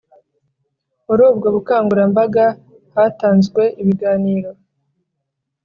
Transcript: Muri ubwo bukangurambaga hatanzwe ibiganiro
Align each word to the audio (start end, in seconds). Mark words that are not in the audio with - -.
Muri 1.07 1.21
ubwo 1.29 1.47
bukangurambaga 1.55 2.45
hatanzwe 2.95 3.61
ibiganiro 3.81 4.49